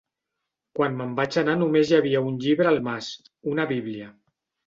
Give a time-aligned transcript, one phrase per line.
[0.79, 3.11] Quan me'n vaig anar només hi havia un llibre al mas,
[3.55, 4.09] una Bíblia.